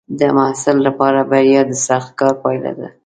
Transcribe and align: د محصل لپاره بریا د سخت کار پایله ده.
د 0.19 0.21
محصل 0.37 0.77
لپاره 0.87 1.19
بریا 1.31 1.61
د 1.67 1.71
سخت 1.87 2.09
کار 2.19 2.33
پایله 2.43 2.71
ده. 2.79 2.87